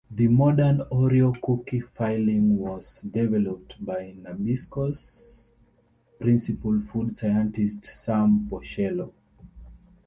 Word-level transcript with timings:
The 0.09 0.27
modern 0.29 0.79
Oreo 0.91 1.39
cookie 1.43 1.79
filling 1.81 2.57
was 2.57 3.01
developed 3.01 3.75
by 3.85 4.15
Nabisco's 4.19 5.51
principal 6.19 6.81
food 6.81 7.15
scientist, 7.15 7.85
Sam 7.85 8.47
Porcello. 8.49 9.13